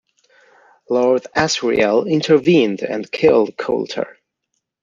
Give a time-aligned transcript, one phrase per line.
[0.89, 4.17] Lord Asriel intervened and killed Coulter.